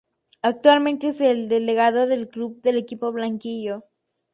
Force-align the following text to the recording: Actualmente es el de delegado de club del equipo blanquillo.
Actualmente 0.41 1.09
es 1.09 1.21
el 1.21 1.47
de 1.47 1.59
delegado 1.59 2.07
de 2.07 2.27
club 2.27 2.59
del 2.61 2.77
equipo 2.77 3.11
blanquillo. 3.11 3.83